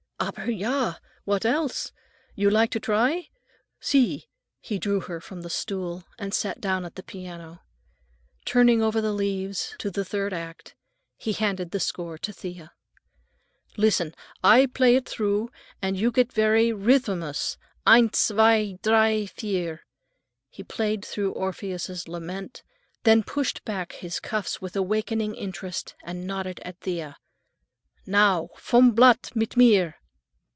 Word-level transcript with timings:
"Aber 0.23 0.51
ja! 0.51 0.95
What 1.25 1.45
else? 1.47 1.91
You 2.35 2.51
like 2.51 2.69
to 2.71 2.79
try? 2.79 3.29
See." 3.79 4.29
He 4.59 4.77
drew 4.77 4.99
her 4.99 5.19
from 5.19 5.41
the 5.41 5.49
stool 5.49 6.03
and 6.19 6.31
sat 6.31 6.61
down 6.61 6.85
at 6.85 6.93
the 6.93 7.01
piano. 7.01 7.63
Turning 8.45 8.83
over 8.83 9.01
the 9.01 9.13
leaves 9.13 9.75
to 9.79 9.89
the 9.89 10.05
third 10.05 10.31
act, 10.31 10.75
he 11.17 11.33
handed 11.33 11.71
the 11.71 11.79
score 11.79 12.19
to 12.19 12.31
Thea. 12.31 12.71
"Listen, 13.77 14.13
I 14.43 14.67
play 14.67 14.95
it 14.95 15.09
through 15.09 15.49
and 15.81 15.97
you 15.97 16.11
get 16.11 16.35
the 16.35 16.43
rhythmus. 16.73 17.57
Eins, 17.87 18.15
zwei, 18.15 18.77
drei, 18.83 19.25
vier." 19.25 19.81
He 20.49 20.61
played 20.63 21.03
through 21.03 21.31
Orpheus' 21.31 22.07
lament, 22.07 22.61
then 23.05 23.23
pushed 23.23 23.65
back 23.65 23.93
his 23.93 24.19
cuffs 24.19 24.61
with 24.61 24.75
awakening 24.75 25.33
interest 25.33 25.95
and 26.03 26.27
nodded 26.27 26.59
at 26.59 26.79
Thea. 26.79 27.17
"Now, 28.05 28.49
vom 28.59 28.91
blatt, 28.91 29.31
mit 29.33 29.57
mir." 29.57 29.95